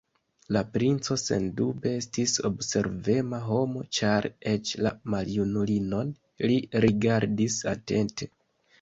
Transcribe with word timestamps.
La 0.55 0.61
princo 0.77 1.17
sendube 1.23 1.91
estis 1.97 2.33
observema 2.51 3.43
homo, 3.51 3.85
ĉar 3.99 4.31
eĉ 4.55 4.75
la 4.87 4.95
maljunulinon 5.17 6.13
li 6.49 6.61
rigardis 6.89 7.63
atente. 7.79 8.35